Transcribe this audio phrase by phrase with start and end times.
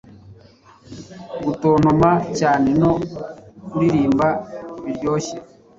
[1.43, 2.91] Gutontoma cyane no
[3.71, 4.27] kuririmba
[4.83, 5.35] biryoshye;